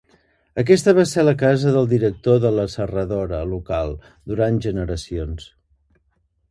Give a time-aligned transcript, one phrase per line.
[0.61, 3.95] Aquesta va ser la casa del director de la serradora local
[4.33, 5.49] durant generacions.